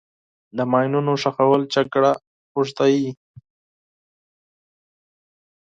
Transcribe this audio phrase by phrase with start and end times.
[0.57, 2.11] د ماینونو ښخول جګړه
[2.55, 3.09] اوږدوي.